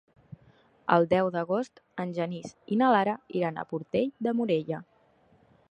El 0.95 1.05
deu 1.11 1.29
d'agost 1.35 1.77
en 2.05 2.15
Genís 2.19 2.55
i 2.77 2.81
na 2.83 2.91
Lara 2.97 3.17
iran 3.41 3.61
a 3.65 3.69
Portell 3.75 4.13
de 4.29 4.35
Morella. 4.41 4.83